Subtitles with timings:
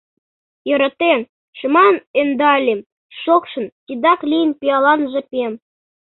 [0.67, 1.19] Йӧратен,
[1.57, 2.79] шыман ӧндальым,
[3.21, 5.53] шокшын— Тидак лийын пиалан жапем.